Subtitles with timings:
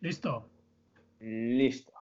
[0.00, 0.44] Listo.
[1.20, 1.92] Listo.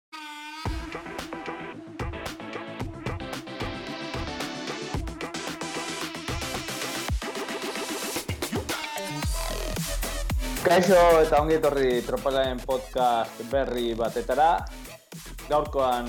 [10.64, 14.64] Kaixo eta ongi etorri tropelaren podcast berri batetara.
[15.46, 16.08] Gaurkoan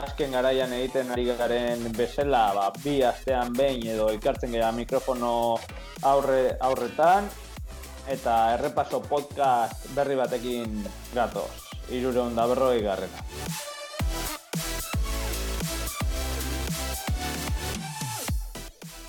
[0.00, 5.58] azken garaian egiten ari garen bezala, ba, bi astean behin edo ikartzen gara mikrofono
[6.06, 7.26] aurre, aurretan
[8.08, 10.80] eta errepaso podcast berri batekin
[11.12, 11.68] gatoz.
[11.92, 13.20] Irure onda berroi garrena.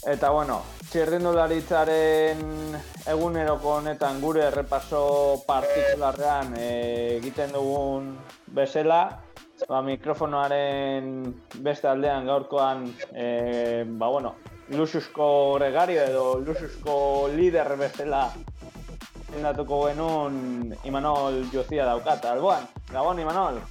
[0.09, 0.57] Eta bueno,
[0.89, 2.39] txerdindularitzaren
[3.13, 5.01] eguneroko honetan gure errepaso
[5.47, 6.69] partikularrean e,
[7.19, 8.13] egiten dugun
[8.55, 9.01] bezala,
[9.67, 11.11] ba, mikrofonoaren
[11.61, 14.35] beste aldean gaurkoan, e, ba bueno,
[14.75, 18.29] lususko gregario edo lususko lider bezala
[19.37, 22.65] indatuko genuen Imanol Jozia daukat, alboan.
[22.91, 23.61] Gabon, Imanol.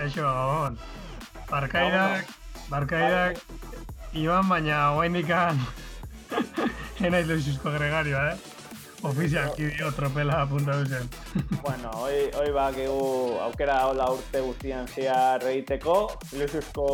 [0.00, 0.78] Eixo, Gabon.
[1.50, 2.26] Barkaidak,
[2.70, 3.38] barkaidak,
[4.16, 5.58] Iban baina guainikan
[7.06, 8.38] enaiz luxuzko gregarioa, eh?
[9.06, 11.04] Ofizialki dio tropela apunta duzen.
[11.64, 15.96] bueno, hoy, hoy ba, gegu aukera hola urte guztian zea egiteko.
[16.40, 16.86] Luxuzko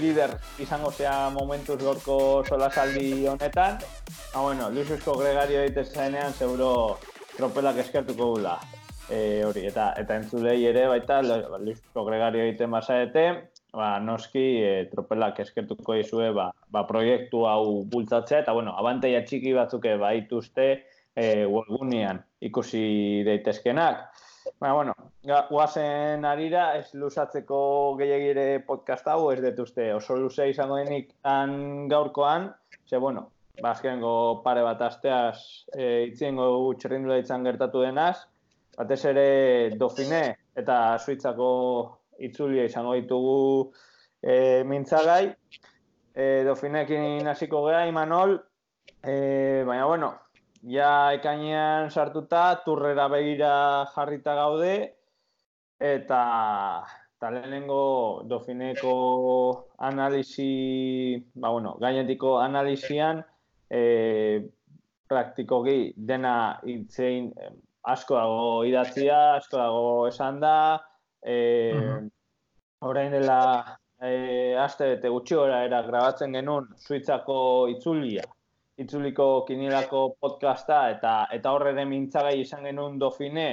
[0.00, 3.78] lider izango zea momentuz gorko solasaldi honetan.
[4.34, 6.98] Ah, bueno, luxuzko gregario egite zaenean, seguro
[7.36, 8.56] tropelak eskertuko gula.
[9.06, 13.26] E, hori, eta eta entzulei ere baita, luxuzko gregario egiten basaete,
[13.76, 19.52] ba, noski e, tropelak eskertuko izue ba, ba, proiektu hau bultzatzea, eta bueno, abanteia txiki
[19.54, 20.68] batzuke baituzte
[21.14, 24.08] e, webgunean ikusi daitezkenak.
[24.58, 24.96] Baina, bueno,
[25.50, 27.60] guazen arira, ez luzatzeko
[28.00, 31.12] gehiagire podcast hau, ez detuzte oso luze izango denik
[31.92, 32.50] gaurkoan,
[32.88, 33.28] ze, bueno,
[33.62, 38.26] bazkengo pare bat asteaz e, itziengo txerrindula itzan gertatu denaz,
[38.76, 39.28] batez ere
[39.80, 40.22] dofine
[40.56, 41.48] eta suitzako
[42.18, 43.72] itzulia izango ditugu
[44.22, 45.24] e, mintzagai.
[46.16, 48.38] E, dofinekin hasiko geha, Imanol,
[49.04, 50.12] e, baina bueno,
[50.64, 53.50] ja ekainean sartuta, turrera begira
[53.92, 54.76] jarrita gaude,
[55.76, 56.20] eta
[57.16, 58.96] eta lehenengo dofineko
[59.78, 63.22] analisi, ba bueno, gainetiko analisian,
[63.70, 64.42] e,
[65.08, 67.30] praktikoki dena itzein
[67.86, 70.58] asko dago idatzia, asko dago esan da,
[71.22, 71.36] e,
[71.74, 72.12] mm
[72.86, 77.38] orain dela e, aste bete gutxi gora era grabatzen genuen Suitzako
[77.72, 78.24] itzulia,
[78.76, 83.48] itzuliko kinilako podcasta eta eta horre ere mintzagai izan genuen dofine,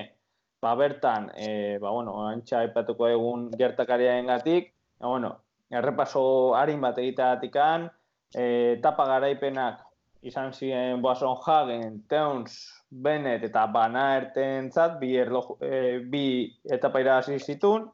[0.61, 5.31] ba bertan, e, ba bueno, antxa epatuko egun gertakariaren gatik, ba, bueno,
[5.71, 6.23] errepaso
[6.59, 7.89] harin bat egiteatikan,
[8.35, 8.45] e,
[8.77, 9.81] etapa garaipenak
[10.23, 12.55] izan ziren Boason Hagen, Teuns,
[12.89, 16.25] Bennett eta Bana ertentzat, bi, erlo, e, bi
[16.71, 17.89] etapa irazi zitun,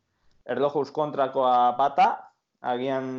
[0.49, 2.09] erlojuz kontrakoa bata,
[2.61, 3.09] agian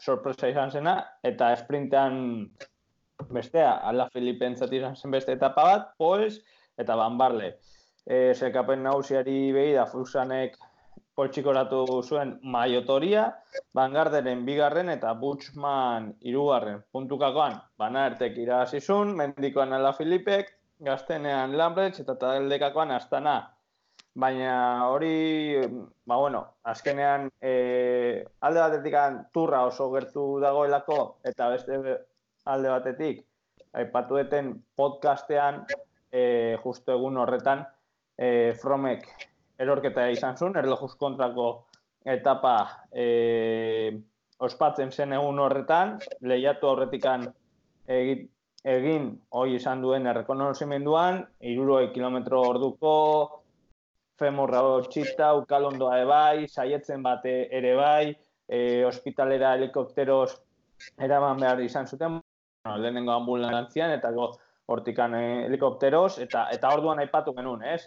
[0.00, 2.20] sorpresa izan zena, eta esprintean
[3.34, 6.40] bestea, ala Filipen izan zen beste etapa bat, Pols
[6.78, 7.56] eta Van Barle.
[8.06, 10.56] E, Zekapen nagusiari behi da Fusanek
[11.18, 13.26] poltsikoratu zuen maiotoria,
[13.74, 20.52] Bangarderen bigarren eta Butchman irugarren puntukakoan banaertek irabazizun, mendikoan ala Filipek,
[20.88, 23.38] gaztenean Lambretz eta taldekakoan astana.
[24.18, 24.52] Baina
[24.90, 25.58] hori,
[26.06, 27.52] ba bueno, azkenean e,
[28.40, 28.94] alde batetik
[29.34, 30.98] turra oso gertu dagoelako
[31.30, 31.78] eta beste
[32.46, 33.24] alde batetik
[33.78, 35.64] aipatu deten podcastean
[36.10, 37.64] e, justo egun horretan
[38.16, 39.06] e, Fromek
[39.58, 41.48] erorketa izan zuen, erlojuz kontrako
[42.06, 42.54] etapa
[42.92, 43.98] e,
[44.38, 47.26] ospatzen zen egun horretan, lehiatu horretikan
[47.90, 48.28] egin,
[48.64, 52.94] egin hoi izan duen errekonozimenduan, iruroi kilometro orduko,
[54.18, 58.14] femorra txita, ukalondoa ebai, saietzen bate ere bai,
[58.48, 60.32] e, hospitalera helikopteros
[60.98, 62.20] eraman behar izan zuten,
[62.64, 64.32] bueno, lehenengo ambulantzian, eta go,
[64.68, 67.78] hortikan e, helikopteros, eta eta orduan aipatu genuen, eh?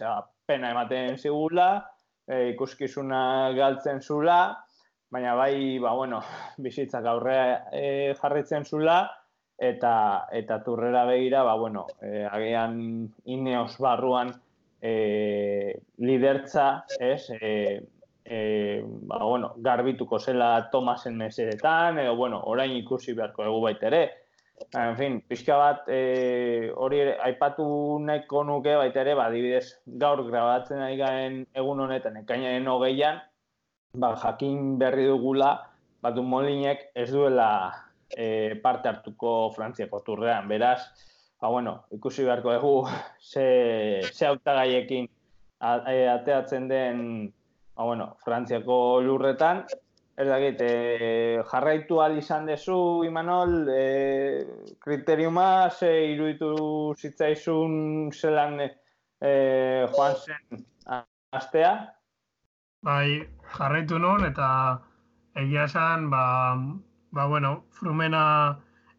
[0.46, 1.68] Pena ematen zigula,
[2.26, 3.22] e, ikuskizuna
[3.56, 4.38] galtzen zula,
[5.12, 6.22] baina bai, ba, bueno,
[6.64, 9.02] bizitzak aurrea e, jarritzen zula,
[9.62, 9.94] eta
[10.32, 12.78] eta turrera begira, ba, bueno, e, agian
[13.24, 14.32] ineos barruan,
[14.82, 17.82] e, lidertza, ez, e,
[18.24, 24.02] e, ba, bueno, garbituko zela Tomasen mesedetan, edo, bueno, orain ikusi beharko egu baita ere.
[24.72, 27.64] En fin, pixka bat, e, hori aipatu
[28.02, 29.66] nahiko nuke baita ere, ba, dibidez,
[30.00, 33.20] gaur grabatzen ari garen egun honetan, ekainaren hogeian,
[33.94, 35.52] ba, jakin berri dugula,
[36.02, 37.48] batu molinek ez duela
[38.10, 40.80] e, parte hartuko Frantziako turrean, beraz,
[41.40, 42.74] ba, bueno, ikusi beharko dugu
[43.32, 45.08] ze, ze autagaiekin
[45.60, 47.04] ateatzen den,
[47.76, 49.66] ba, bueno, Frantziako lurretan,
[50.16, 52.76] ez dakit, e, jarraitu al izan dezu,
[53.06, 54.44] Imanol, e,
[54.84, 59.32] kriteriuma, ze iruditu zitzaizun zelan e,
[59.94, 60.64] joan zen
[61.32, 61.72] astea?
[62.84, 63.22] Bai,
[63.56, 64.48] jarraitu non, eta
[65.40, 66.24] egia esan, ba,
[67.16, 68.24] ba bueno, frumena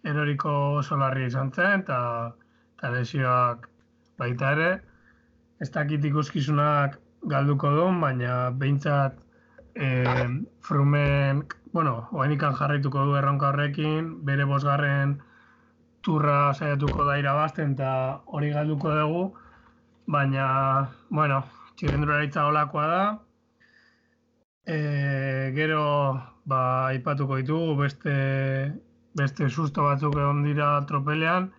[0.03, 1.99] eroriko solarri izan zen, eta,
[2.77, 3.69] eta lesioak
[4.17, 4.71] baita ere,
[5.61, 6.97] ez dakit ikuskizunak
[7.29, 9.22] galduko duen, baina behintzat
[9.75, 9.89] e,
[10.61, 15.17] frumen, bueno, oainikan jarraituko du erronka horrekin, bere bosgarren
[16.03, 17.91] turra saiatuko da irabazten eta
[18.25, 19.23] hori galduko dugu,
[20.05, 20.47] baina,
[21.09, 21.41] bueno,
[21.75, 23.03] txirrendura hitza olakoa da,
[24.65, 24.77] e,
[25.55, 25.83] gero,
[26.45, 26.61] ba,
[26.91, 28.15] aipatuko ditugu, beste,
[29.17, 31.51] beste susto batzuk egon dira tropelean,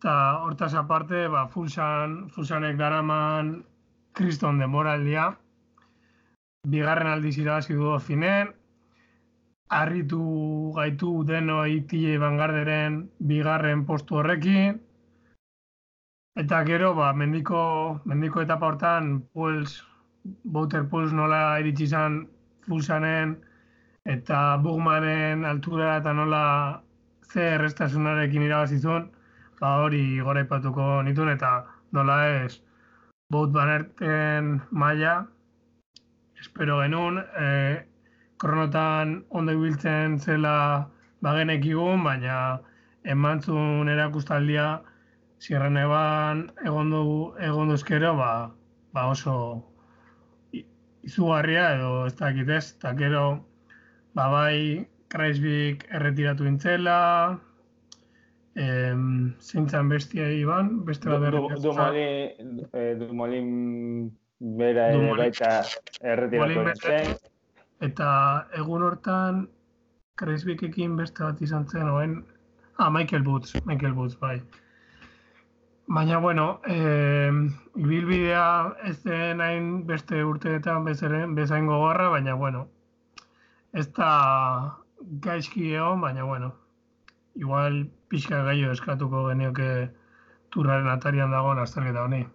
[0.00, 3.50] Eta hortaz aparte, ba, fulsan, fulsanek daraman
[4.16, 5.26] kriston demoraldia.
[6.68, 8.52] Bigarren aldiz irabazi du finen.
[9.70, 12.98] Arritu gaitu denoi tile bangarderen
[13.32, 14.80] bigarren postu horrekin.
[16.36, 17.62] Eta gero, ba, mendiko,
[18.04, 19.80] mendiko etapa hortan, Puls,
[20.44, 22.26] Bouter Puls nola iritsi izan
[22.66, 23.36] fulsanen
[24.04, 26.44] eta Bugmanen altura eta nola
[27.32, 29.08] zer errestasunarekin irabazizun
[29.60, 31.50] ba hori gora ipatuko nituen eta
[31.92, 32.60] nola ez
[33.32, 35.14] bot banerten maila
[36.40, 37.48] espero genuen e,
[38.40, 40.88] kronotan ondo ibiltzen zela
[41.24, 42.60] bagenek igun, baina
[43.04, 44.68] emantzun erakustaldia
[45.40, 48.32] zierren eban egon duzkero ba,
[48.92, 49.36] ba oso
[51.04, 53.26] izugarria edo ez dakit ez, eta gero
[54.14, 56.98] ba bai Kreisbik erretiratu intzela,
[58.58, 61.38] Em, zintzen bestia iban, beste bat berri.
[61.38, 61.70] Du,
[64.40, 65.50] eh, bera ere baita
[66.00, 67.14] erretiratu zen.
[67.80, 68.10] Eta
[68.56, 69.46] egun hortan,
[70.20, 72.18] Kreisbikekin beste bat izan zen, oen,
[72.76, 74.40] ah, Michael Boots, Michael Boots, bai.
[75.90, 77.32] Baina, bueno, eh,
[77.76, 82.68] ibilbidea ez den hain beste urteetan bezaren, bezain gogorra, baina, bueno,
[83.72, 84.10] ez da
[85.24, 86.52] gaizki egon, baina, bueno,
[87.34, 89.88] igual pixka gaio eskatuko genioke
[90.50, 92.26] turraren atarian dagoen azterketa honi.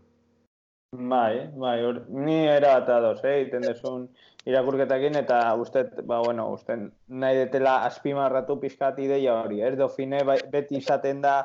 [0.92, 4.06] Bai, bai, or, ni era eta dos, eh, iten desun
[4.48, 6.78] irakurketakin, eta uste, ba, bueno, uste,
[7.10, 11.36] nahi detela azpimarratu pixkat ideia hori, ez dofine bai, beti izaten da,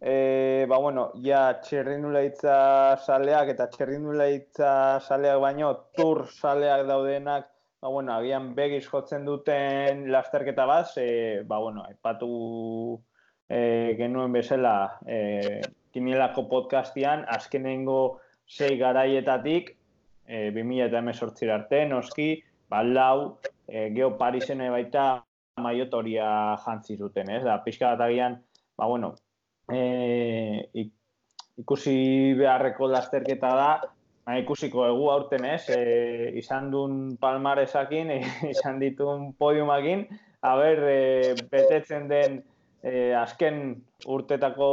[0.00, 2.54] e, ba, bueno, ja txerrindulaitza
[3.06, 7.48] saleak eta txerrindulaitza saleak baino, tur saleak daudenak,
[7.80, 12.32] ba, bueno, agian begiz jotzen duten lasterketa bat, e, ba, bueno, epatu
[13.48, 15.60] e, genuen bezala e,
[15.94, 19.76] kinielako podcastian, azkenengo sei garaietatik,
[20.26, 22.32] e, 2000 eta emezortzir arte, noski,
[22.68, 23.38] balau,
[23.68, 25.22] e, geho Parisen baita
[25.62, 27.44] maiotoria jantzi zuten, ez?
[27.46, 28.40] Da, pixka bat agian,
[28.74, 29.14] ba, bueno,
[29.70, 30.66] e,
[31.62, 33.70] ikusi beharreko lasterketa da,
[34.26, 35.62] ba, ikusiko egu aurten, ez?
[35.70, 38.20] E, izan duen palmaresakin, e,
[38.54, 40.08] izan ditun podiumakin,
[40.42, 42.40] haber, e, betetzen den
[42.82, 43.76] e, azken
[44.10, 44.70] urtetako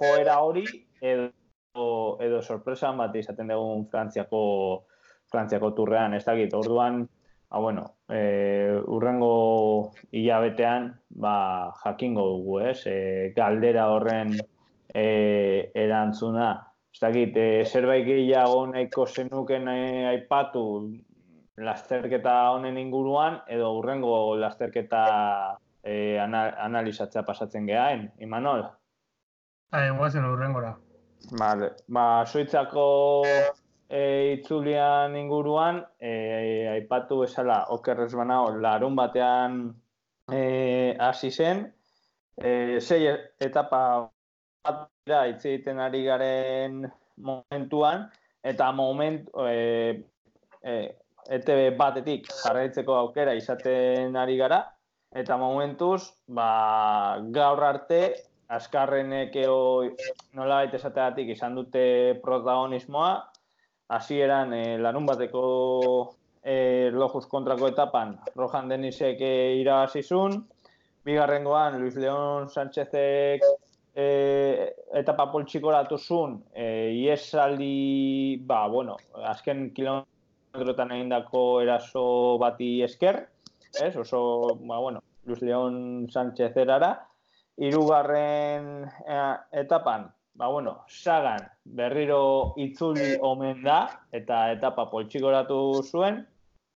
[0.00, 0.66] joera hori
[1.00, 1.30] edo
[1.74, 4.42] edo sorpresa bat izaten dugu Frantziako
[5.30, 6.54] Frantziako turrean, ez dakit.
[6.54, 7.04] Orduan,
[7.50, 12.80] ba bueno, e, urrengo hilabetean, ba jakingo dugu, ez?
[12.86, 12.96] E,
[13.36, 16.50] galdera horren e, erantzuna.
[16.90, 19.78] Ez dakit, e, zerbait gehiago nahiko zenuken e,
[20.16, 20.64] aipatu
[21.60, 25.06] lasterketa honen inguruan edo urrengo lasterketa
[25.84, 28.66] e, analizatzea pasatzen gehaen, Imanol?
[29.70, 30.74] Hai, guazen urrengora.
[31.30, 31.74] Vale.
[31.88, 33.24] Ba, suitzako
[33.88, 34.00] e,
[34.38, 36.12] itzulian inguruan, e,
[36.72, 39.60] aipatu esala okerrez banao, larun batean
[40.32, 41.66] e, hasi zen,
[42.36, 43.82] e, sei etapa
[44.64, 46.82] bat dira egiten ari garen
[47.20, 48.08] momentuan,
[48.42, 50.02] eta moment, e,
[50.64, 50.76] e,
[51.30, 54.64] ETV batetik jarraitzeko aukera izaten ari gara,
[55.10, 58.14] Eta momentuz, ba, gaur arte,
[58.50, 59.58] askarrenek eo
[60.34, 61.84] nola baita esateatik izan dute
[62.22, 63.12] protagonismoa,
[63.94, 65.42] hasieran e, larun bateko
[66.42, 70.38] e, lojuz kontrako etapan Rojan Denisek e, irabazizun,
[71.06, 73.44] bigarrengoan Luis León Sánchezek
[73.94, 74.06] e,
[74.98, 78.96] etapa poltsikoratu zun, e, iesaldi, ba, bueno,
[79.32, 82.04] azken kilometrotan egindako eraso
[82.42, 83.22] bati esker,
[83.82, 83.94] ez?
[83.96, 87.09] Oso, ba, bueno, Luis León Sánchez erara.
[87.60, 93.82] Irugarren eh, etapan, ba, bueno, sagan, berriro itzuli omen da,
[94.16, 96.22] eta etapa poltsigoratu zuen,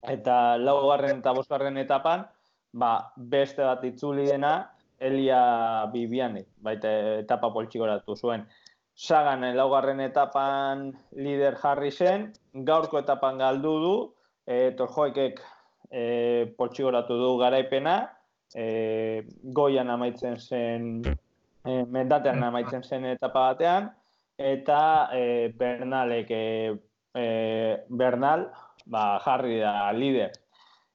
[0.10, 2.26] eta laugarren eta bosgarren etapan,
[2.74, 4.72] ba, beste bat itzuli dena,
[5.02, 6.90] Elia Bibiani, baita
[7.22, 8.48] etapa poltsigoratu zuen.
[8.98, 13.96] Sagan laugarren etapan lider jarri zen, gaurko etapan galdu du,
[14.46, 15.42] e, torjoikek
[15.90, 16.04] e,
[16.58, 17.96] poltsigoratu du garaipena,
[18.56, 20.88] e, goian amaitzen zen,
[21.66, 23.92] e, mendatean amaitzen zen etapa batean,
[24.38, 26.74] eta e, Bernalek, e,
[27.14, 27.26] e,
[27.90, 28.50] Bernal,
[28.86, 30.32] ba, jarri da lider.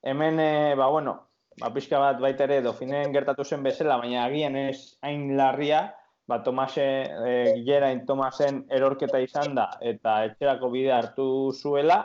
[0.03, 1.17] Hemen, e, ba, bueno,
[1.61, 5.87] ba, pixka bat baita ere, dofinen gertatu zen bezala, baina agian ez hain larria,
[6.27, 12.03] ba, Tomase, e, Gerain Tomasen erorketa izan da, eta etxerako bide hartu zuela,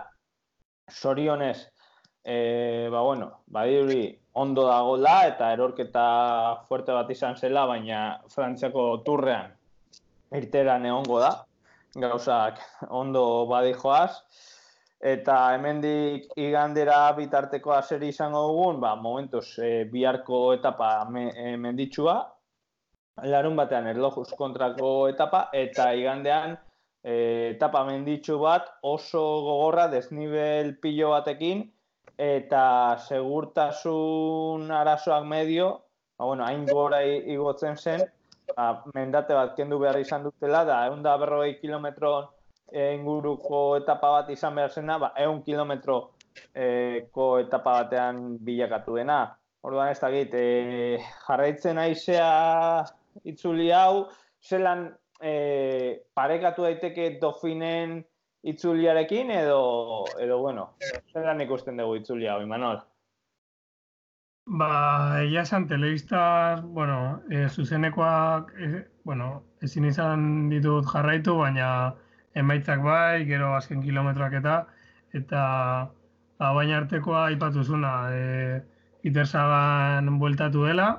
[0.90, 1.72] sorionez,
[2.24, 3.66] e, ba, bueno, ba,
[4.34, 6.06] ondo dagoela, eta erorketa
[6.68, 9.52] fuerte bat izan zela, baina Frantziako turrean
[10.38, 11.32] irtera neongo da,
[12.00, 14.24] gauzak ondo badi joaz,
[15.02, 22.16] eta hemendik igandera bitarteko azeri izango dugun, ba, momentuz, e, biharko etapa me, e, menditsua,
[23.28, 26.56] larun batean erlojuz kontrako etapa, eta igandean
[27.04, 27.16] e,
[27.56, 31.66] etapa menditsu bat oso gogorra desnibel pilo batekin,
[32.18, 35.70] eta segurtasun arazoak medio,
[36.18, 38.04] ba, bueno, hain gora igotzen zen,
[38.56, 42.14] ba, mendate bat kendu behar izan dutela, da egun da berroi kilometro
[42.72, 46.00] e, inguruko etapa bat izan behar zena, ba, egun kilometro
[46.54, 49.22] e, ko etapa batean bilakatu dena.
[49.62, 52.86] Orduan ez da git, e, jarraitzen aizea
[53.30, 54.08] itzuli hau,
[54.42, 54.88] zelan
[55.22, 58.02] e, parekatu daiteke dofinen
[58.44, 60.72] itzuliarekin edo, edo bueno,
[61.14, 62.82] zelan ikusten dugu itzuli hau, Imanol?
[64.60, 64.72] Ba,
[65.22, 66.22] egia esan, telebista,
[66.64, 68.70] bueno, e, zuzenekoak, e,
[69.06, 69.30] bueno,
[69.62, 71.68] ezin izan ditut jarraitu, baina
[72.36, 74.56] emaitzak bai, gero azken kilometroak eta,
[75.14, 75.44] eta
[76.42, 78.62] ba, baina artekoa ipatuzuna, e,
[79.08, 80.90] iterzagan bueltatu dela,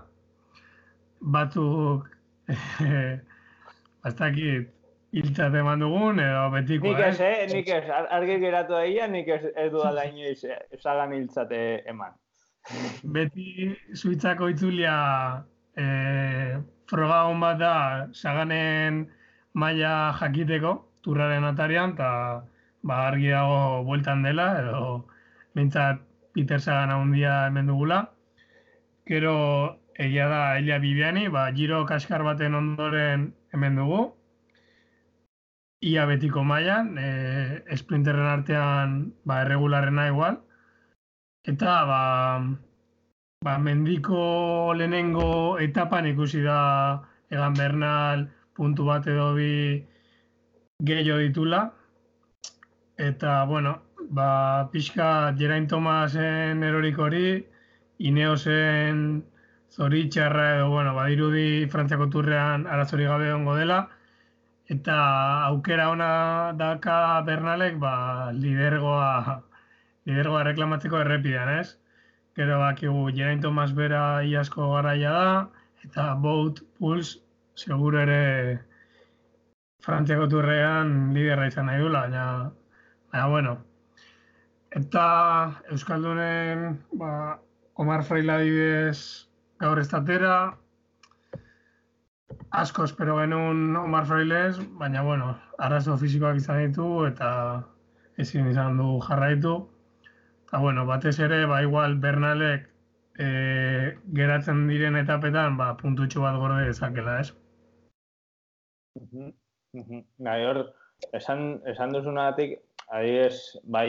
[1.35, 2.07] batzuk
[4.05, 4.71] bastakit
[5.12, 7.47] hiltzat eman dugun, edo betiko, nik ez, eh?
[7.52, 7.85] Nik ez,
[8.16, 10.40] argi geratu daia, nik ez, ez du ala inoiz
[10.73, 12.14] esagan hiltzate eman.
[13.16, 14.95] Beti suitzako itzulia
[15.76, 15.85] e,
[16.88, 17.75] froga hon bat da
[18.14, 19.04] saganen
[19.59, 22.11] maila jakiteko, turraren atarian, eta
[22.83, 25.04] ba, argi dago bueltan dela, edo
[25.59, 26.00] bintzat
[26.33, 28.07] Peter Sagan handia hemen dugula.
[29.04, 29.37] Gero
[30.00, 34.07] egia da Elia Bibiani, ba, giro kaskar baten ondoren hemen dugu.
[35.83, 38.93] Ia betiko mailan, e, sprinterren artean
[39.27, 40.37] ba, erregularrena igual.
[41.53, 42.03] Eta ba,
[43.43, 46.59] ba, mendiko lehenengo etapan ikusi da
[47.35, 49.83] Egan Bernal puntu bat edo bi
[50.91, 51.62] gehiago ditula.
[53.09, 53.73] Eta, bueno,
[54.11, 57.41] ba, pixka Geraint Tomasen erorik hori,
[57.99, 59.25] Ineosen
[59.73, 63.81] zoritxarra edo, bueno, badirudi Frantziako turrean arazori gabe ongo dela,
[64.71, 64.97] eta
[65.47, 69.42] aukera ona daka Bernalek, ba, lidergoa,
[70.07, 71.76] lidergoa reklamatzeko errepidean, ez?
[72.37, 75.35] Gero bakigu Gerain Tomas bera iasko garaia da,
[75.85, 77.19] eta Boat Puls
[77.54, 78.62] seguro ere
[79.83, 82.26] Frantziako turrean liderra izan nahi dula, baina,
[83.11, 83.57] baina, bueno.
[84.71, 85.04] Eta
[85.75, 87.38] Euskaldunen, ba,
[87.75, 89.26] Omar Freila dibez,
[89.61, 90.54] gaur estatera,
[92.51, 97.29] asko espero genuen Omar Frailes, baina, bueno, arrazo fizikoak izan ditu eta
[98.19, 99.55] ezin izan du jarraitu.
[100.47, 102.69] Eta, bueno, batez ere, ba, igual Bernalek
[103.19, 103.29] e,
[104.19, 107.33] geratzen diren etapetan, ba, puntutxo bat gorde ezakela, ez?
[110.27, 110.67] Gai, hor,
[111.17, 112.59] esan, esan duzunagatik,
[112.93, 113.89] adiez, bai,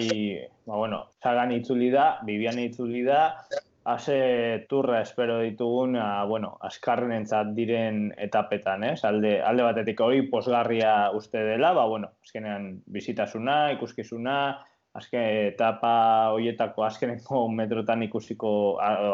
[0.65, 3.23] ba, bueno, zagan itzuli da, Bibian itzuli da,
[3.83, 9.01] Ase turra espero ditugun, a, ah, bueno, askarrenentzat diren etapetan, ez?
[9.03, 14.37] Alde, alde batetik hori posgarria uste dela, ba, bueno, azkenean bizitasuna, ikuskizuna,
[14.95, 15.91] azken etapa
[16.31, 18.53] horietako azkenengo metrotan ikusiko,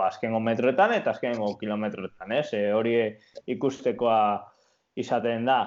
[0.05, 2.53] azkenengo metroetan eta azkenengo kilometroetan, ez?
[2.53, 2.95] E, hori
[3.49, 4.21] ikustekoa
[5.01, 5.59] izaten da.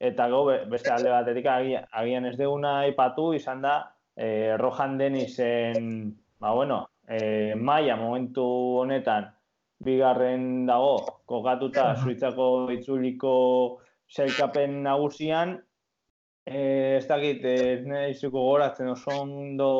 [0.00, 3.78] Eta go, beste alde batetik agian ez deguna ipatu izan da,
[4.16, 8.44] e, Rohan Denisen, ba, bueno, e, maia momentu
[8.82, 9.30] honetan
[9.84, 13.34] bigarren dago kokatuta suitzako itzuliko
[14.08, 15.56] zelkapen nagusian
[16.46, 16.60] e,
[16.96, 19.70] ez dakit ez nahi zuko goratzen oso ondo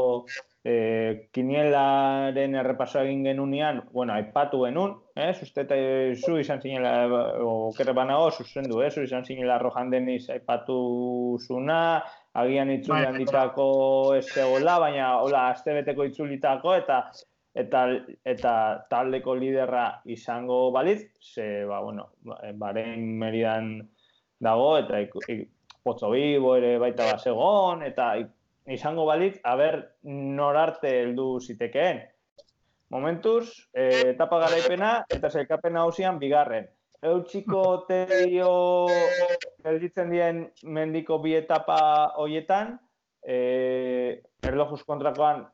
[0.66, 5.78] e, kinielaren errepasoa egin genunean, bueno, aipatu genuen, eh, uste eta
[6.16, 6.92] zu izan zinela,
[7.46, 10.78] okerre banago, zuzendu, eh, zu izan zinela Rojan Deniz aipatu
[11.46, 11.80] zuna,
[12.42, 13.68] agian itzulian bai, ditako
[14.16, 17.00] ez zegoela, baina hola, azte beteko itzulitako, eta
[17.56, 17.82] eta
[18.28, 18.54] eta
[18.90, 22.10] taldeko liderra izango balitz, ze, ba, bueno,
[22.60, 23.70] baren meridan
[24.44, 25.46] dago, eta ik, ik,
[25.86, 28.10] potzo bibo ere baita basegon, eta
[28.76, 32.02] izango balitz, haber norarte heldu zitekeen.
[32.92, 36.68] Momentuz, e, etapa garaipena eta zelkapena hausian bigarren.
[37.06, 38.50] Eutxiko teio
[39.66, 41.78] gelditzen dien mendiko bi etapa
[42.22, 42.76] hoietan,
[43.26, 45.44] e, erlojuz kontrakoan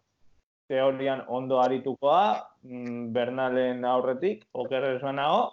[0.68, 2.24] teorian ondo aritukoa,
[2.64, 5.50] mm, Bernalen aurretik, okerrez banago,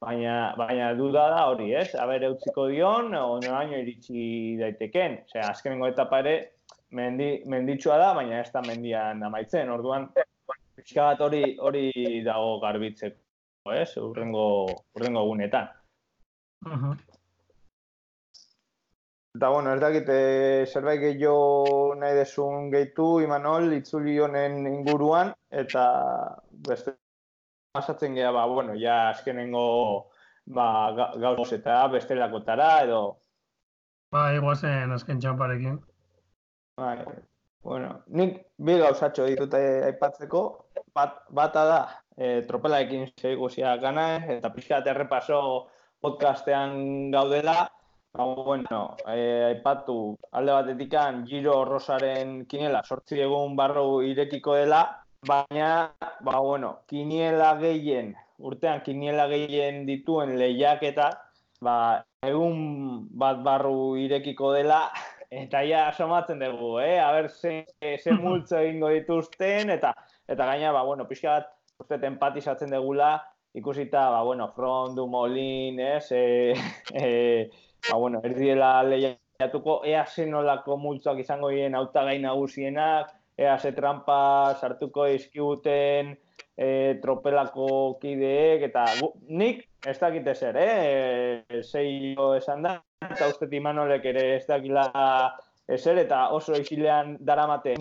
[0.00, 1.94] baina, baina duda da hori, ez?
[1.98, 5.22] Aber, eutziko dion, onoraino iritsi daiteken.
[5.28, 6.34] Osea, azkenengo etapa ere,
[6.98, 9.72] mendi, menditsua da, baina ez da mendian amaitzen.
[9.74, 10.08] Orduan,
[10.78, 11.86] pixka bat hori hori
[12.26, 13.90] dago garbitzeko, ez?
[14.00, 14.48] Urrengo,
[14.96, 15.72] urrengo gunetan.
[16.66, 17.17] Uh -huh.
[19.38, 25.30] Eta, bueno, ez dakit, e, zerbait gehiago nahi desun gehitu, Imanol, itzuli honen inguruan,
[25.60, 25.84] eta
[26.66, 26.96] beste
[27.70, 29.62] pasatzen geha, ba, bueno, ja azkenengo
[30.56, 30.66] ba,
[31.22, 32.98] gauz eta bestelakotara, edo...
[34.10, 35.78] Ba, iguazen azken txamparekin.
[36.82, 36.98] Bai.
[37.62, 40.44] Bueno, nik bi gauzatxo ditut aipatzeko,
[40.98, 41.80] bat, bata da,
[42.18, 45.68] e, tropelaekin zeigusia gana, eta pixka errepaso
[46.02, 47.68] podcastean gaudela,
[48.18, 54.82] ba, bueno, e, aipatu alde batetikan Giro Rosaren kinela sortzi egun barro irekiko dela,
[55.26, 55.92] baina,
[56.26, 61.08] ba, bueno, kiniela gehien, urtean kiniela gehien dituen lehiaketa,
[61.62, 61.76] ba,
[62.26, 64.88] egun bat barru irekiko dela,
[65.44, 66.98] eta ja asomatzen dugu, eh?
[66.98, 67.66] A ber, ze,
[68.02, 69.94] ze multzo egingo dituzten, eta
[70.26, 73.14] eta gaina, ba, bueno, pixka bat, uste empatizatzen dugula,
[73.54, 76.10] ikusita, ba, bueno, Front, du Molin, ez?
[76.12, 76.54] E,
[76.94, 77.27] e,
[77.88, 85.06] ba, bueno, erdiela lehiatuko, ea zenolako multzoak izango dien autagai nagusienak, ea ze trampa sartuko
[85.06, 86.16] izkibuten,
[86.58, 91.44] e, tropelako kideek, eta gu, nik ez dakit ezer, eh?
[91.48, 94.88] E, zei esan da, eta uste Imanolek ere ez dakila
[95.68, 97.76] ezer, eta oso isilean daramate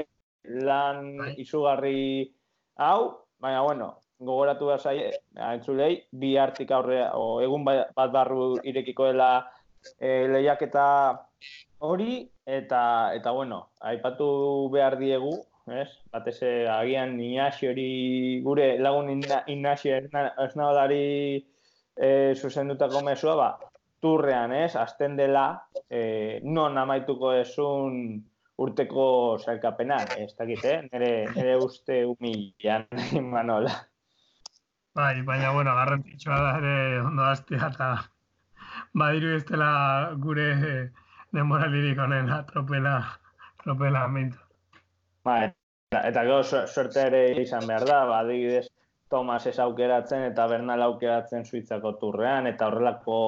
[0.63, 1.31] lan bai.
[1.41, 2.27] izugarri
[2.77, 5.11] hau, baina bueno, gogoratu da zai,
[5.51, 9.31] entzulei, bi hartik aurre, o egun bat barru irekiko dela
[9.99, 10.87] e, lehiaketa
[11.79, 12.81] hori, eta,
[13.13, 15.35] eta bueno, aipatu behar diegu,
[15.67, 15.89] ez?
[16.13, 16.39] Batez
[16.71, 17.89] agian Inasi hori
[18.45, 21.03] gure lagun Inasi ez naholari
[21.95, 23.49] e, zuzendutako mesua, ba,
[24.01, 25.47] turrean, ez, azten dela,
[25.89, 28.17] e, non amaituko esun
[28.57, 30.79] urteko zailkapena, ez dakit, eh?
[30.91, 32.87] nire, nire uste humilan,
[33.33, 33.75] Manola.
[34.97, 37.89] Bai, baina, bueno, garrantzitsua da ere ondo aztea, eta
[38.93, 40.49] badiru ez dela gure
[41.33, 42.97] demoralirik honen tropela,
[43.63, 44.39] tropela mintu.
[45.27, 45.43] Bai,
[45.91, 48.23] eta, eta gero suerte ere izan behar da, ba,
[49.07, 53.19] Tomas ez aukeratzen eta Bernal aukeratzen suitzako turrean, eta horrelako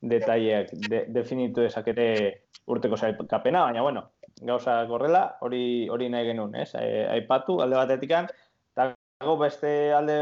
[0.00, 2.06] detaileak de, definitu ere
[2.72, 4.02] urteko zailkapena, baina, bueno,
[4.40, 6.72] gauza korrela, hori hori nahi genuen, ez?
[6.74, 8.30] Aipatu, alde batetikan,
[8.72, 8.94] eta
[9.40, 10.16] beste alde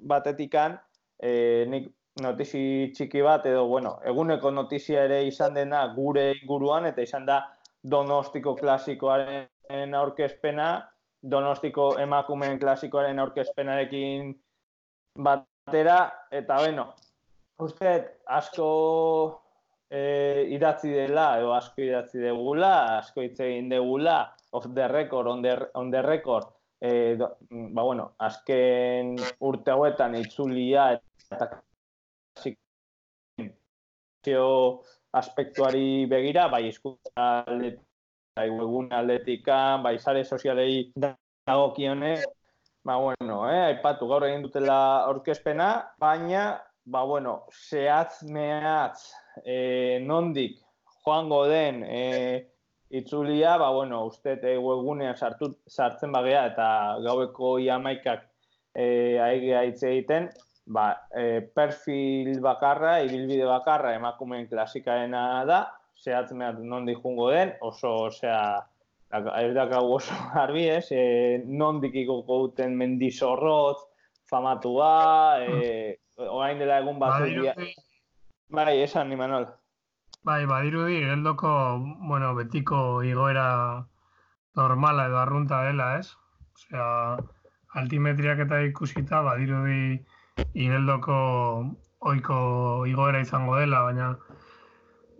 [0.00, 0.78] batetikan,
[1.18, 1.90] e, nik
[2.22, 7.40] notizi txiki bat, edo, bueno, eguneko notizia ere izan dena gure inguruan, eta izan da
[7.82, 10.68] donostiko klasikoaren aurkezpena,
[11.22, 14.34] donostiko emakumeen klasikoaren aurkezpenarekin
[15.26, 15.98] batera,
[16.30, 16.86] eta beno,
[17.64, 17.96] uste,
[18.38, 18.70] asko
[19.90, 24.18] e, idatzi dela, edo asko idatzi degula, asko hitz egin degula,
[24.52, 26.46] off the record, on the, on the record,
[26.80, 31.62] e, ba bueno, azken urte hauetan itzulia eta
[35.14, 37.82] aspektuari begira, bai izkuntza aldetik,
[38.36, 42.24] bai webun aldetikan, bai sare sozialei dagokionez,
[42.84, 44.74] Ba, bueno, eh, aipatu gaur egin dutela
[45.08, 46.42] aurkezpena, baina,
[46.84, 49.06] ba, bueno, zehatz mehatz
[49.40, 50.58] e, nondik
[51.06, 52.02] joango den e,
[52.90, 56.66] itzulia, ba, bueno, uste e, webunean sartu, sartzen bagea eta
[57.06, 58.28] gaueko iamaikak
[58.76, 58.84] e,
[59.30, 60.28] aigea hitz egiten,
[60.66, 65.64] ba, e, perfil bakarra, ibilbide bakarra emakumeen klasikaena da,
[66.00, 68.38] zehatz mehatz nondik joango den, oso, osea,
[69.12, 70.86] ez da gau oso harbi, ez?
[70.90, 73.84] E, non dikiko gauten mendizorrot,
[74.30, 77.20] famatua, e, orain dela egun bat
[78.54, 79.48] Bai, esan, ni manol.
[80.24, 81.50] Bai, badirudi, geldoko,
[82.08, 83.84] bueno, betiko igoera
[84.56, 86.12] normala edo arrunta dela, ez?
[86.54, 86.86] Osea,
[87.80, 89.98] altimetriak eta ikusita, badirudi
[90.54, 91.16] igeldoko
[92.10, 92.38] oiko
[92.86, 94.08] igoera izango dela, baina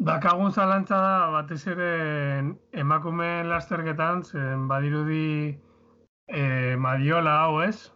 [0.08, 1.90] dakagun zalantza da, batez ere
[2.84, 5.54] emakumeen lasterketan, zen badirudi
[6.28, 6.42] e,
[6.86, 7.90] madiola hau ez,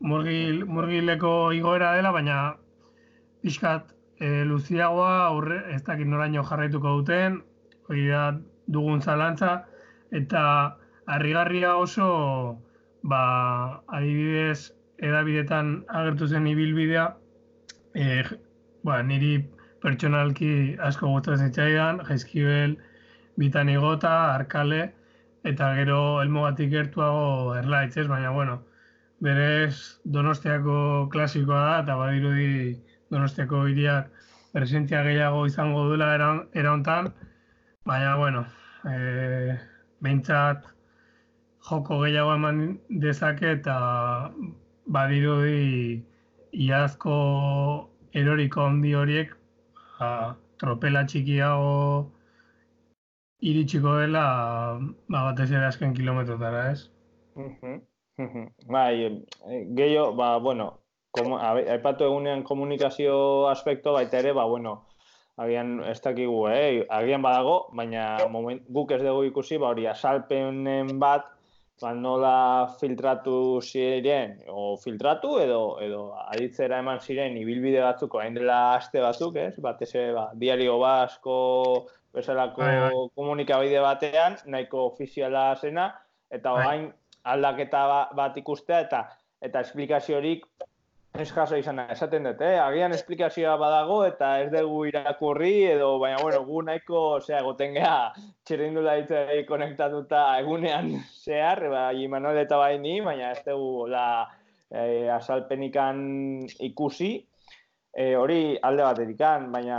[0.00, 2.38] murgil, murgileko igoera dela, baina
[3.42, 7.40] pixkat e, luziagoa aurre, ez dakit noraino jarraituko duten,
[7.88, 8.28] hori da
[8.66, 9.64] dugun zalantza,
[10.12, 10.44] eta
[11.10, 12.08] harrigarria oso
[13.02, 13.24] ba,
[13.88, 17.06] adibidez edabidetan agertu zen ibilbidea,
[17.94, 18.22] e,
[18.84, 19.36] ba, niri
[19.82, 20.50] pertsonalki
[20.88, 22.76] asko gustatzen zitzaidan, jaizkibel,
[23.40, 24.82] bitan igota, arkale,
[25.44, 28.60] eta gero elmogatik gertuago erlaitz ez, baina bueno,
[29.24, 32.76] berez donostiako klasikoa da, eta badirudi
[33.12, 34.10] donostiako hiriak
[34.54, 36.12] presentzia gehiago izango duela
[36.54, 37.10] erauntan,
[37.84, 38.44] baina bueno,
[38.88, 39.58] e,
[40.00, 40.64] behintzat
[41.68, 42.60] joko gehiago eman
[43.04, 43.76] dezake eta
[44.86, 46.02] badirudi
[46.52, 47.14] iazko
[48.14, 49.32] eroriko handi horiek
[49.98, 52.10] ba, tropela txikiago
[53.44, 54.24] iritsiko dela
[55.08, 56.88] ba, batez ere azken kilometrotara, ez?
[58.70, 60.70] bai, eh, gehiago, ba, bueno,
[61.14, 64.86] aipatu egunean komunikazio aspekto baita ere, ba, bueno,
[65.36, 66.86] agian ez dakigu, eh?
[66.90, 71.33] agian badago, baina moment, guk ez dugu ikusi, ba, hori asalpenen bat,
[71.82, 72.34] ba, nola
[72.80, 79.36] filtratu ziren, o filtratu edo edo aditzera eman ziren ibilbide batzuk, hain dela aste batzuk,
[79.36, 79.54] ez?
[79.66, 81.38] Batez ere, ba, diario basko
[82.14, 83.02] bezalako bai, bai.
[83.18, 85.90] komunikabide batean, nahiko ofiziala zena,
[86.30, 86.62] eta bai.
[86.62, 86.86] orain
[87.34, 89.04] aldaketa ba, bat ikustea, eta
[89.44, 90.46] eta esplikaziorik
[91.14, 92.56] Ez jaso izan, esaten dut, eh?
[92.58, 98.08] agian esplikazioa badago eta ez dugu irakurri edo, baina, bueno, gu nahiko, ozera, goten geha,
[98.42, 100.90] txerrindula ditzei konektatuta egunean
[101.22, 104.08] zehar, ba, Imanol eta bai ni, baina ez dugu la
[104.74, 106.02] eh, asalpenikan
[106.66, 107.12] ikusi,
[107.94, 109.78] eh, hori alde bat edikan, baina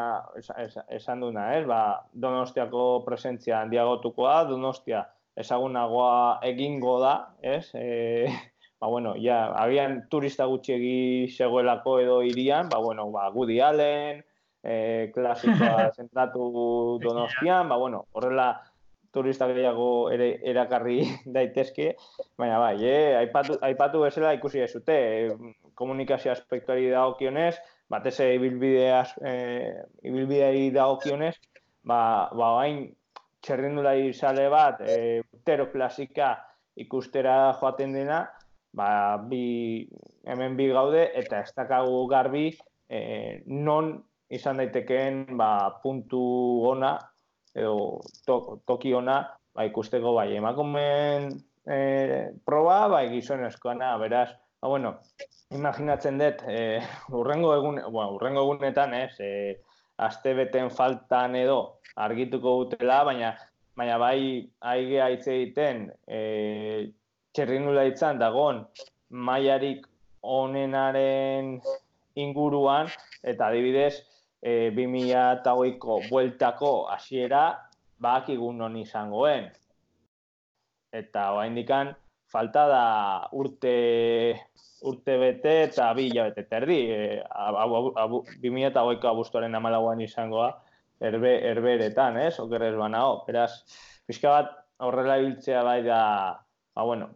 [0.88, 1.66] esan duna, eh?
[1.68, 1.84] ba,
[2.16, 5.04] donostiako presentzia handiagotukoa, donostia
[5.36, 7.66] ezagunagoa egingo da, ez?
[7.76, 8.32] Eh,
[8.80, 14.24] ba, bueno, ja, agian turista gutxiegi zegoelako edo irian, ba, bueno, ba, Woody Allen,
[14.64, 18.50] eh, klasikoa zentratu donostian, ba, bueno, horrela
[19.16, 21.00] turista gehiago ere erakarri
[21.38, 21.94] daitezke,
[22.38, 27.56] baina bai, eh, aipatu, aipatu bezala ikusi ezute, eh, komunikazio aspektuari dagokionez,
[27.92, 29.72] batez ibilbideaz, eh,
[30.04, 31.36] ibilbideari dagokionez,
[31.84, 32.00] ba,
[32.34, 32.90] ba, bain,
[33.46, 36.34] txerrindula izale bat, eh, utero klasika
[36.82, 38.24] ikustera joaten dena,
[38.76, 39.88] ba, bi,
[40.28, 42.50] hemen bi gaude eta ez dakagu garbi
[42.90, 43.96] e, non
[44.30, 46.22] izan daitekeen ba, puntu
[46.72, 46.96] ona
[47.56, 49.22] edo to, toki ona
[49.56, 51.32] ba, ikusteko bai emakumen
[51.64, 51.78] e,
[52.46, 54.98] proba bai gizonezkoana beraz ba, bueno,
[55.56, 56.82] imaginatzen dut e,
[57.16, 59.32] urrengo egun bueno, urrengo egunetan ez e,
[59.98, 63.32] aste beten faltan edo argituko dutela baina
[63.80, 64.20] baina bai
[64.74, 66.92] aigea hitz egiten e,
[67.36, 68.64] txerrinula itzan dagon
[69.10, 69.86] maiarik
[70.24, 71.60] onenaren
[72.16, 72.88] inguruan,
[73.24, 74.00] eta adibidez,
[74.42, 77.44] e, 2008ko bueltako hasiera
[78.00, 79.52] bak non izangoen.
[80.92, 81.94] Eta hoa indikan,
[82.32, 82.86] falta da
[83.34, 84.40] urte,
[84.82, 86.80] urte bete eta bi hilabete terdi.
[86.92, 87.24] E,
[88.42, 90.54] 2008ko abuztuaren amalagoan izangoa,
[91.02, 92.40] erbe, erberetan, ez?
[92.40, 93.26] Okerrez banao.
[93.28, 93.52] Beraz,
[94.08, 96.00] pixka bat horrela hiltzea bai da,
[96.76, 97.10] ba, bueno,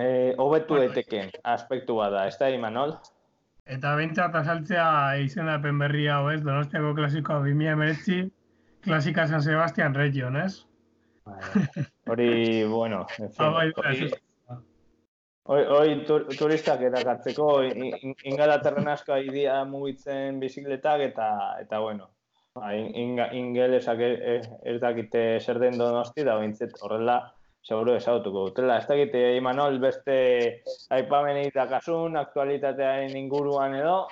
[0.00, 2.96] eh, hobetu daiteken aspektu bada, ez da, Imanol?
[3.72, 4.86] Eta bintzat azaltzea
[5.22, 6.40] izenapen berri hau, ez?
[6.42, 8.18] Donostiako klasikoa 2000 emeretzi,
[8.82, 10.64] klasika San Sebastian Region, ez?
[11.24, 11.38] Bai,
[12.10, 12.30] hori,
[12.76, 14.16] bueno, en fin,
[15.44, 21.28] hori, hori tur, turistak erakatzeko ingalaterren asko idea mugitzen bizikletak eta,
[21.62, 22.10] eta bueno,
[22.58, 27.20] ba, ingelesak ez dakite zer den donosti da, bintzet horrela,
[27.62, 28.78] seguro esagutuko dutela.
[28.78, 34.06] Ez dakite, Imanol, beste aipamenei dakasun, aktualitatearen inguruan edo?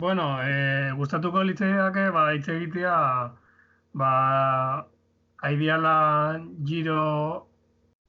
[0.00, 2.96] Bueno, eh, gustatuko litzeiake, ba, hitz egitea,
[3.94, 4.12] ba,
[5.44, 5.96] aidiala
[6.66, 7.46] giro,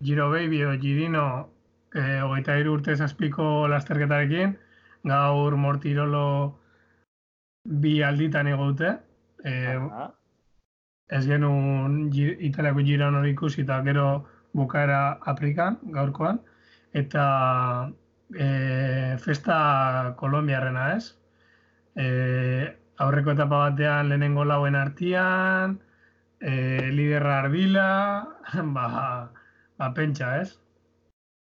[0.01, 1.25] giro baby o girino,
[1.93, 4.57] eh, hogeita iru urte zazpiko lasterketarekin,
[5.05, 6.27] gaur mortirolo
[7.65, 8.95] bi alditan egote.
[9.45, 9.77] Eh,
[11.09, 14.07] ez genuen italiako giran hori ikusi eta gero
[14.55, 16.39] bukaera aprikan, gaurkoan,
[16.93, 17.25] eta
[18.33, 18.47] e,
[19.21, 21.15] festa kolombiarrena ez.
[21.95, 22.05] E,
[22.97, 25.79] aurreko etapa batean lehenengo lauen artian,
[26.39, 27.89] e, liderra arbila,
[28.77, 28.87] ba,
[29.77, 30.55] ba pentsa ez.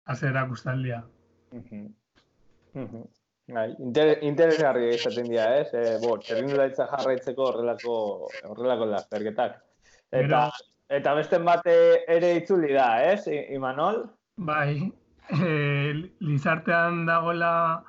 [0.05, 1.05] azera kustaldia.
[1.53, 1.95] Mhm.
[2.75, 3.05] Mhm.
[3.53, 5.69] Bai, inter, interesgarri izaten dira, ez?
[5.77, 7.97] E, bo, txerrindularitza jarraitzeko horrelako
[8.49, 9.59] horrelako lasterketak.
[10.11, 11.75] Eta Gero- eta beste bate
[12.09, 13.27] ere itzuli da, ez?
[13.53, 14.07] Imanol?
[14.37, 14.89] Bai,
[15.29, 15.51] e,
[16.25, 17.85] Lizartean dagoela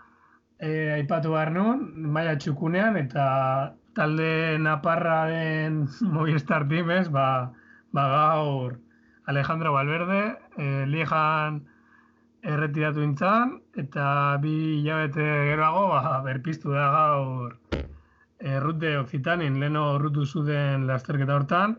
[0.59, 7.53] e, aipatu behar nun, maia txukunean, eta talde naparra den Movistar Team ez, ba,
[7.95, 8.75] ba gaur
[9.31, 10.23] Alejandro Valverde,
[10.57, 11.63] e, Liejan
[12.43, 17.57] erretiratu intzan, eta bi hilabete geroago ba, berpiztu da gaur
[18.39, 21.75] e, Rute Occitanin, leno rutu zuden lasterketa hortan,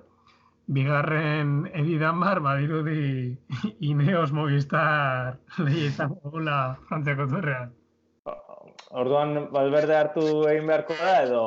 [0.67, 3.37] bigarren edidan bar, badirudi
[3.91, 7.73] Ineos Movistar lehi izan gula frantziako zurrean.
[8.97, 11.43] Orduan Valverde hartu egin beharko da edo?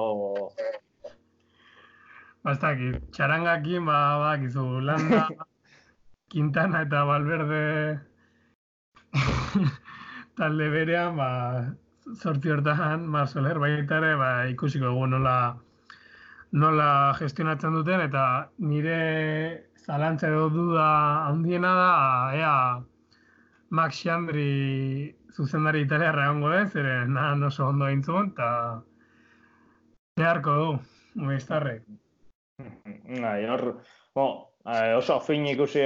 [2.43, 5.25] Bastakit, txarangakin, ba, bakizu, Landa,
[6.31, 7.63] Quintana eta Valverde
[10.39, 11.29] talde berean, ba,
[12.15, 15.35] zortzi hortan, Marsoler baita ere, ba, ikusiko dugu nola,
[16.55, 18.23] nola gestionatzen duten, eta
[18.63, 18.99] nire
[19.83, 20.87] zalantza edo duda
[21.27, 21.91] handiena da,
[22.39, 22.55] ea
[23.75, 28.49] Max Xandri zuzendari italiarra egongo ez, ere nahan oso ondo aintzun, eta
[30.17, 30.69] beharko du,
[31.19, 31.83] Movistarrek.
[32.59, 33.81] Bai, hor,
[34.15, 34.25] bo,
[34.65, 35.83] eh, oso fin ikusi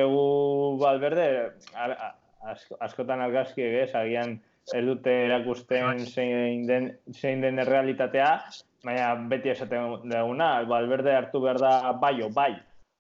[1.75, 2.15] ar- a-
[2.51, 4.37] asko- askotan argazki egez, agian
[4.73, 8.29] ez dute erakusten zein den, zein den errealitatea,
[8.85, 12.53] baina beti esaten duguna, Valverde hartu behar da bai o bai.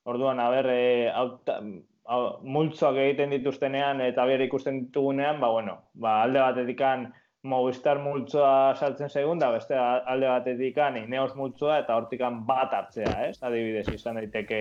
[0.05, 1.59] Orduan, haber, e, auta,
[2.05, 7.11] hau- multzoak egiten dituztenean eta ber ikusten ditugunean, ba, bueno, ba, alde batetikan
[7.43, 13.35] Movistar multzoa saltzen segun, da beste alde batetikan Ineos multzoa eta hortikan bat hartzea, ez?
[13.43, 14.59] Adibidez, izan daiteke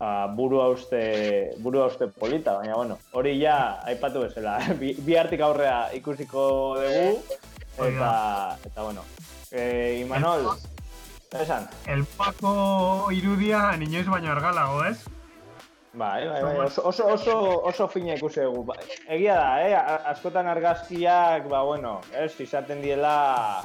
[0.00, 1.02] uh, buru hauste,
[1.58, 6.46] buru hauste polita, baina bueno, hori ja aipatu bezala, bi, bi hartik aurrea ikusiko
[6.80, 7.36] dugu,
[7.88, 8.12] eta,
[8.64, 9.04] eta bueno,
[9.50, 10.48] e, Imanol,
[11.40, 14.98] esan, El Paco irudia inoiz baino argalago, ez?
[15.96, 18.66] Bai, bai, bai, oso, oso, oso, oso fina ikusi dugu.
[18.68, 18.74] Ba,
[19.08, 19.72] Egia da, eh?
[20.12, 23.62] askotan argazkiak, ba, bueno, ez, izaten diela,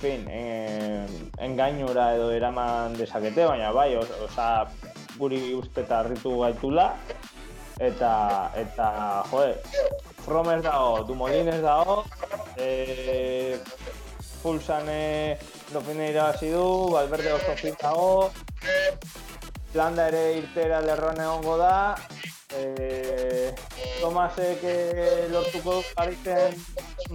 [0.00, 1.04] fin, eh,
[1.44, 4.46] engainura edo eraman dezakete, baina bai, os, osa,
[5.18, 6.92] guri uste eta harritu gaitula,
[7.80, 8.12] eta,
[8.56, 8.88] eta,
[9.30, 9.54] joe,
[10.22, 12.04] Fromes dago, Dumolines dago,
[14.42, 15.38] Pulsan eh,
[15.70, 18.32] dofine irabazi du, Valverde oso fin dago,
[19.74, 21.96] Landa ere irtera lerroan egongo da.
[22.52, 23.54] E,
[24.02, 26.58] Tomasek eh, lortuko Parisen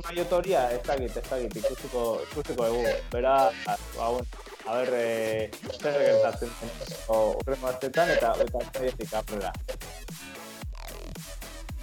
[0.02, 2.94] maiotoria, ez dakit, ez dakit, ikusiko, ikusiko dugu.
[3.14, 3.36] Bera,
[3.68, 4.26] ba, bueno,
[4.66, 6.74] a ber, e, zer gertatzen den
[7.14, 9.54] horrengo astetan eta eta zaitik aurrera.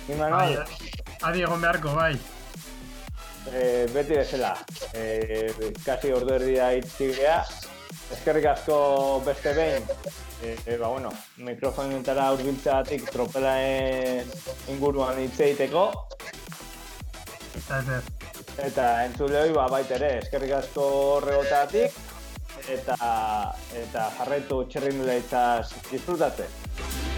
[0.05, 0.59] Bai, Imanol,
[1.23, 2.15] adi egon beharko, bai.
[3.53, 4.57] e, beti bezala,
[4.93, 5.53] e,
[5.85, 7.39] kasi ordu erdia itxi gea.
[8.15, 8.77] Eskerrik asko
[9.25, 9.87] beste behin,
[10.45, 11.11] e, e, ba, bueno,
[11.49, 14.31] mikrofonetara hurbiltzeagatik tropelaen
[14.75, 15.89] inguruan hitz egiteko,
[17.65, 21.97] Eta entzuleoi ba, baita ere, eskerrik asko horregotatik,
[22.77, 22.99] eta,
[23.83, 27.14] eta jarraitu txerrindulaitzaz disfrutatzen.